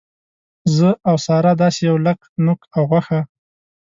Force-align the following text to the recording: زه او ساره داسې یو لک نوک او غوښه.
زه 0.75 0.89
او 1.09 1.15
ساره 1.25 1.51
داسې 1.61 1.81
یو 1.89 1.97
لک 2.05 2.19
نوک 2.45 2.59
او 2.75 2.83
غوښه. 2.91 3.19